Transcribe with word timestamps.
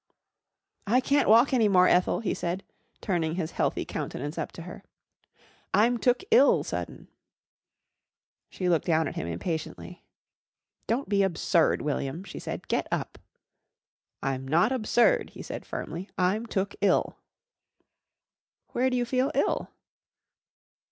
"I 0.87 0.99
can't 0.99 1.29
walk 1.29 1.53
any 1.53 1.67
more, 1.67 1.87
Ethel," 1.87 2.21
he 2.21 2.33
said, 2.33 2.63
turning 3.01 3.35
his 3.35 3.51
healthy 3.51 3.85
countenance 3.85 4.35
up 4.35 4.51
to 4.53 4.63
her. 4.63 4.83
"I'm 5.75 5.99
took 5.99 6.23
ill 6.31 6.63
sudden." 6.63 7.07
She 8.49 8.67
looked 8.67 8.85
down 8.87 9.07
at 9.07 9.13
him 9.15 9.27
impatiently. 9.27 10.03
"Don't 10.87 11.07
be 11.07 11.21
absurd, 11.21 11.83
William," 11.83 12.23
she 12.23 12.39
said. 12.39 12.67
"Get 12.67 12.87
up." 12.91 13.19
"I'm 14.23 14.47
not 14.47 14.71
absurd," 14.71 15.29
he 15.35 15.43
said 15.43 15.67
firmly. 15.67 16.09
"I'm 16.17 16.47
took 16.47 16.73
ill." 16.81 17.19
"Where 18.69 18.89
do 18.89 18.97
you 18.97 19.05
feel 19.05 19.29
ill?" 19.35 19.69